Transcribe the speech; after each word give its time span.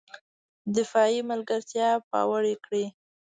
دفاعي 0.75 1.19
ملګرتیا 1.31 1.89
پیاوړې 2.09 2.55
کړي 2.63 2.85